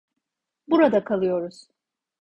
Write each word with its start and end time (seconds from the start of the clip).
Burada 0.67 1.03
kalıyoruz. 1.03 1.69